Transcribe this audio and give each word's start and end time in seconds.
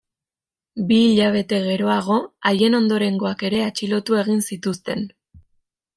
Bi 0.91 0.95
hilabete 1.09 1.59
geroago, 1.67 2.17
haien 2.53 2.77
ondorengoak 2.79 3.47
ere 3.51 3.63
atxilotu 3.67 4.19
egin 4.23 4.45
zituzten. 4.49 5.09